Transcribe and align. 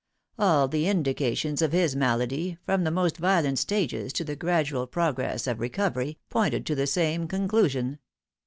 All 0.39 0.67
the 0.67 0.87
indications 0.87 1.61
of 1.61 1.73
his 1.73 1.95
malady, 1.95 2.57
from 2.65 2.85
the 2.85 2.89
most 2.89 3.17
violent 3.17 3.59
stages 3.59 4.11
to 4.13 4.23
the 4.23 4.35
gradual 4.35 4.87
progress 4.87 5.45
of 5.45 5.59
recovery, 5.59 6.17
pointed 6.27 6.65
to 6.65 6.73
the 6.73 6.87
same 6.87 7.27
conclusion. 7.27 7.99